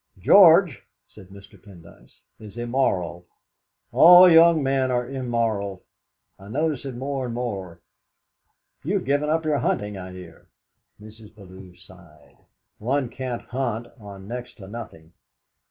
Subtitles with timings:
[0.17, 1.63] "George," said Mr.
[1.63, 3.23] Pendyce, "is immoral.
[3.91, 5.83] All young men are immoral.
[6.39, 7.79] I notice it more and more.
[8.83, 10.47] You've given up your hunting, I hear."
[10.99, 11.35] Mrs.
[11.35, 12.35] Bellew sighed.
[12.79, 15.13] "One can't hunt on next to nothing!"